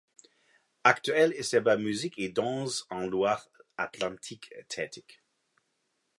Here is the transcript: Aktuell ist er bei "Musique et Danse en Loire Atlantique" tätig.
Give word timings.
Aktuell 0.83 1.29
ist 1.29 1.53
er 1.53 1.61
bei 1.61 1.77
"Musique 1.77 2.17
et 2.25 2.35
Danse 2.35 2.85
en 2.89 3.03
Loire 3.05 3.43
Atlantique" 3.77 4.49
tätig. 4.67 5.21